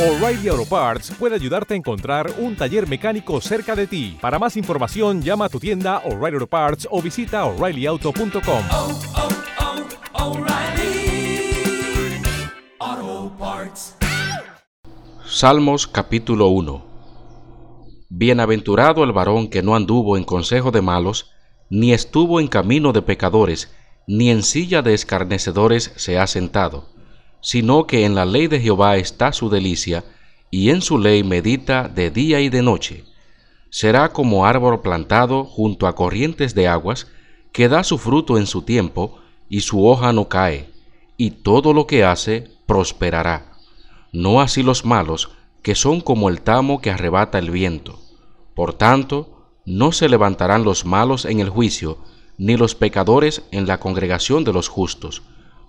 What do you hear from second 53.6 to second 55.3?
la congregación de los justos